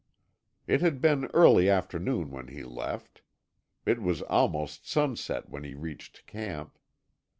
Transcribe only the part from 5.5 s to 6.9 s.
when he reached camp.